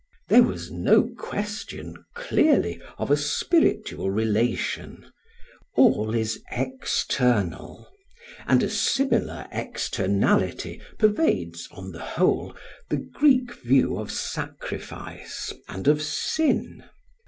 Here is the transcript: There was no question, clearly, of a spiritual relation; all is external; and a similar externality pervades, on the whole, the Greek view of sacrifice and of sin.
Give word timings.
There 0.29 0.41
was 0.41 0.71
no 0.71 1.11
question, 1.15 1.93
clearly, 2.15 2.81
of 2.97 3.11
a 3.11 3.15
spiritual 3.15 4.09
relation; 4.09 5.05
all 5.75 6.15
is 6.15 6.41
external; 6.51 7.87
and 8.47 8.63
a 8.63 8.69
similar 8.71 9.45
externality 9.51 10.81
pervades, 10.97 11.67
on 11.69 11.91
the 11.91 11.99
whole, 12.03 12.55
the 12.89 12.97
Greek 12.97 13.53
view 13.53 13.99
of 13.99 14.11
sacrifice 14.11 15.53
and 15.69 15.87
of 15.87 16.01
sin. 16.01 16.83